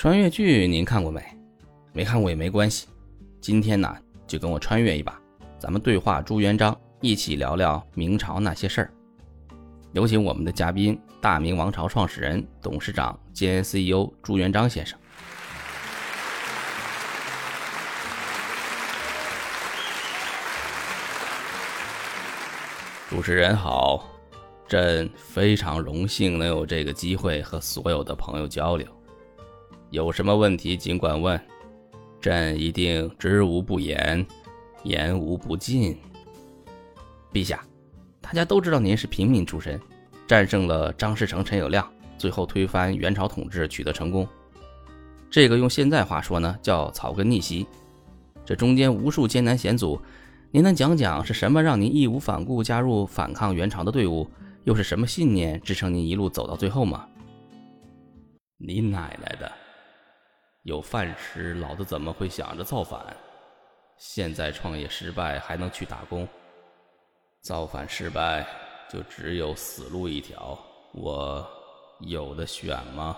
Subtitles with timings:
[0.00, 1.22] 穿越剧您看过没？
[1.92, 2.88] 没看过也没关系。
[3.38, 3.94] 今天呢，
[4.26, 5.20] 就跟我穿越一把，
[5.58, 8.90] 咱们对话朱元璋，一起聊聊明朝那些事儿。
[9.92, 14.98] 有请我们的嘉宾，大明王朝创始人、董事长兼 CEO 朱元璋先生。
[23.10, 24.08] 主持人好，
[24.66, 28.86] 朕非常荣幸能有这个机会和所有的朋友交流。
[29.90, 31.40] 有什么问题尽管问，
[32.20, 34.24] 朕一定知无不言，
[34.84, 35.98] 言无不尽。
[37.32, 37.64] 陛下，
[38.20, 39.80] 大家都知道您是平民出身，
[40.28, 41.84] 战胜了张士诚、陈友谅，
[42.16, 44.26] 最后推翻元朝统治取得成功。
[45.28, 47.66] 这个用现在话说呢，叫草根逆袭。
[48.44, 50.00] 这中间无数艰难险阻，
[50.52, 54.28] 您能讲讲是什么让您义无反顾加入反抗元朝的队伍？
[54.64, 57.08] 又是什么信念支撑您一路走到最后吗？
[58.56, 59.50] 你奶奶的！
[60.62, 63.16] 有饭吃，老子怎么会想着造反？
[63.96, 66.28] 现在创业失败还能去打工，
[67.40, 68.46] 造反失败
[68.90, 70.58] 就只有死路一条。
[70.92, 71.46] 我
[72.00, 73.16] 有的选吗？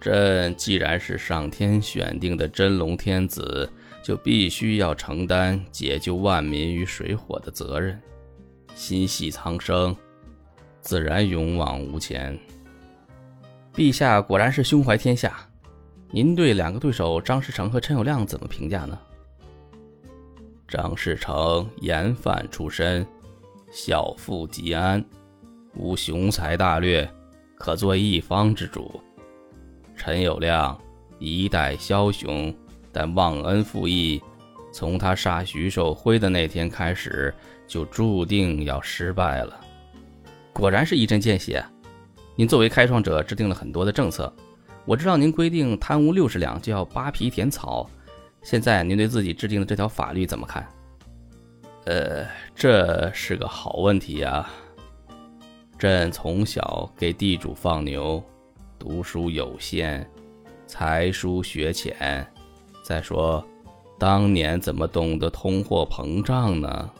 [0.00, 3.68] 朕既然是上天选定的真龙天子，
[4.00, 8.00] 就必须要承担解救万民于水火的责任。
[8.76, 9.96] 心系苍生，
[10.80, 12.38] 自然勇往无前。
[13.74, 15.36] 陛下果然是胸怀天下，
[16.12, 18.96] 您对两个对手张士诚和陈友谅怎么评价呢？
[20.68, 23.04] 张士诚盐贩出身，
[23.72, 25.04] 小富即安，
[25.74, 27.08] 无雄才大略，
[27.56, 29.00] 可做一方之主；
[29.96, 30.78] 陈友谅
[31.18, 32.54] 一代枭雄，
[32.92, 34.22] 但忘恩负义，
[34.72, 37.34] 从他杀徐寿辉的那天开始，
[37.66, 39.60] 就注定要失败了。
[40.52, 41.64] 果然是一针见血。
[42.36, 44.32] 您作为开创者，制定了很多的政策。
[44.84, 47.88] 我知道您规定贪污六十两就要扒皮填草，
[48.42, 50.66] 现在您对自己制定的这条法律怎么看？
[51.84, 54.50] 呃，这是个好问题呀。
[55.78, 58.22] 朕从小给地主放牛，
[58.78, 60.04] 读书有限，
[60.66, 62.26] 才疏学浅。
[62.82, 63.46] 再说，
[63.96, 66.90] 当年怎么懂得通货膨胀呢？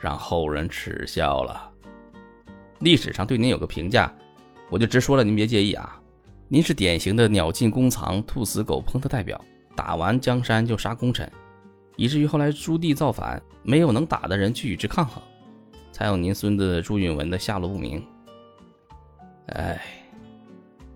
[0.00, 1.70] 让后人耻笑了。
[2.78, 4.12] 历史上对您有个评价。
[4.68, 6.00] 我就直说了，您别介意啊。
[6.48, 9.40] 您是典型的鸟尽弓藏、兔死狗烹的代表，
[9.74, 11.30] 打完江山就杀功臣，
[11.96, 15.22] 以至于后来朱棣造反，没有能打的人去与之抗衡，
[15.90, 18.04] 才有您孙子朱允文的下落不明。
[19.46, 19.80] 哎，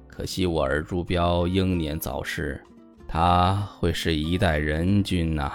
[0.06, 2.60] 可惜我儿朱标英年早逝，
[3.08, 5.52] 他会是一代人君呐。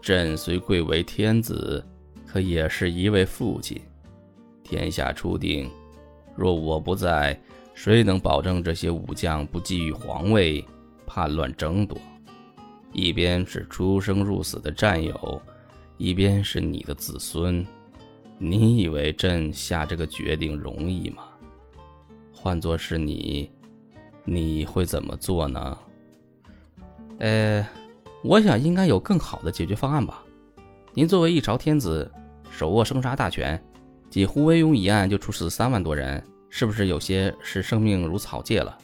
[0.00, 1.84] 朕虽贵为天子，
[2.26, 3.80] 可也是一位父亲。
[4.62, 5.70] 天下初定。
[6.38, 7.36] 若我不在，
[7.74, 10.64] 谁能保证这些武将不觊觎皇位、
[11.04, 11.98] 叛乱争夺？
[12.92, 15.42] 一边是出生入死的战友，
[15.96, 17.66] 一边是你的子孙，
[18.38, 21.24] 你以为朕下这个决定容易吗？
[22.32, 23.50] 换作是你，
[24.24, 25.78] 你会怎么做呢？
[27.18, 27.66] 呃，
[28.22, 30.22] 我想应该有更好的解决方案吧。
[30.94, 32.08] 您作为一朝天子，
[32.48, 33.60] 手握生杀大权。
[34.10, 38.76] 仅胡惟庸一案就处死三万多人，是不是有些视生命如草芥了？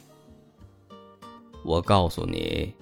[1.63, 2.73] 我告诉你，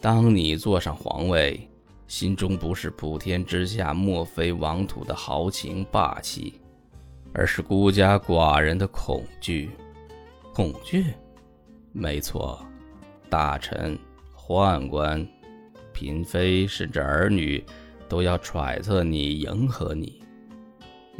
[0.00, 1.68] 当你坐上皇位，
[2.06, 6.60] 心中不是普天之下莫非王土的豪情霸气，
[7.32, 9.70] 而是孤家寡人的恐惧。
[10.54, 11.06] 恐惧？
[11.92, 12.64] 没错，
[13.28, 13.98] 大臣、
[14.36, 15.26] 宦官、
[15.92, 17.64] 嫔妃甚至儿女，
[18.08, 20.19] 都要揣测你，迎合你。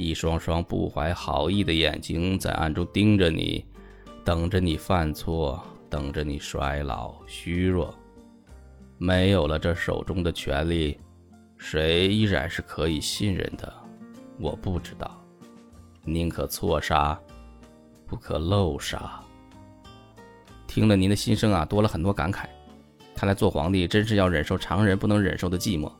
[0.00, 3.62] 一双双不怀好意的眼睛在暗中盯着你，
[4.24, 7.94] 等着你犯错，等着你衰老虚弱。
[8.96, 10.98] 没有了这手中的权力，
[11.58, 13.70] 谁依然是可以信任的？
[14.38, 15.22] 我不知道。
[16.02, 17.20] 宁可错杀，
[18.06, 19.20] 不可漏杀。
[20.66, 22.46] 听了您的心声啊，多了很多感慨。
[23.14, 25.92] 看来做皇帝真是要忍受常人不能忍受的寂寞。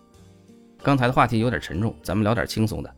[0.82, 2.94] 刚才的话题有点沉重，咱们聊点轻松的。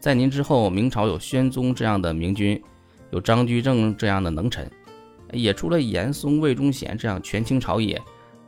[0.00, 2.60] 在您之后，明朝有宣宗这样的明君，
[3.10, 4.68] 有张居正这样的能臣，
[5.30, 8.00] 也出了严嵩、魏忠贤这样权倾朝野、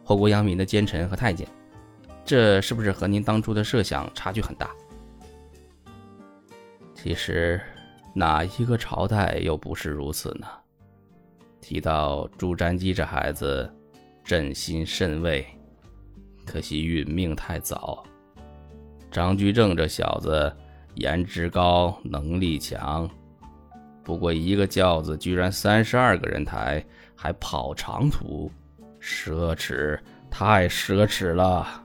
[0.03, 1.47] 祸国殃民的奸臣和太监。
[2.25, 4.71] 这是不是和您当初的设想差距很大？
[6.95, 7.61] 其实，
[8.15, 10.47] 哪一个朝代又不是如此呢？
[11.61, 13.71] 提到朱瞻基这孩子，
[14.25, 15.45] 朕心甚慰，
[16.47, 18.03] 可惜殒命太早。
[19.11, 20.51] 张居正这小子。
[20.95, 23.09] 颜值高，能力强，
[24.05, 26.85] 不过一个轿子居然三十二个人抬，
[27.15, 28.51] 还跑长途，
[29.01, 29.99] 奢侈，
[30.31, 31.83] 太奢侈了。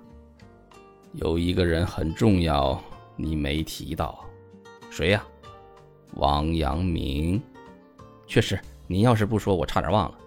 [1.13, 2.79] 有一个人很重要，
[3.15, 4.23] 你没提到，
[4.89, 5.23] 谁呀？
[6.15, 7.41] 王阳明。
[8.27, 10.17] 确实，您要是不说，我差点忘了。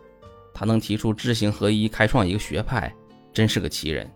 [0.55, 2.93] 他能提出知行合一，开创一个学派，
[3.33, 4.11] 真是个奇人。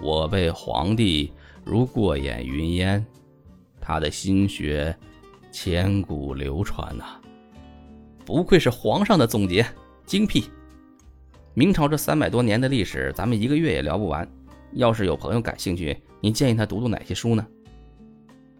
[0.00, 1.32] 我辈皇帝
[1.64, 3.04] 如过眼云烟，
[3.88, 4.94] 他的心学。
[5.50, 7.04] 千古流传呐，
[8.26, 9.66] 不愧是皇上的总结，
[10.04, 10.44] 精辟。
[11.54, 14.28] 明朝这三百多年的历史，咱们一个月也聊不完。
[14.72, 17.44] 要是有朋友感兴趣，您建议他读读哪些书呢？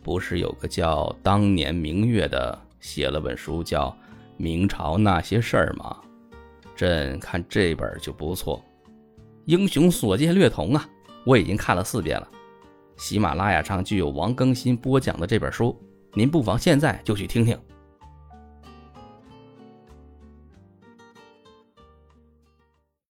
[0.02, 3.90] 不是有个叫当年明月的写了本书叫
[4.38, 5.94] 《明朝那些事儿》吗？
[6.74, 8.64] 朕看这本就不错，
[9.44, 10.88] 英雄所见略同啊！
[11.26, 12.28] 我已经看了四遍了。
[12.98, 15.74] 喜马拉雅上就有王更新播讲的这本书。
[16.12, 17.58] 您不妨现在就去听听。